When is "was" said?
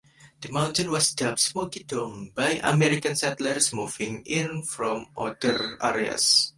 0.89-1.11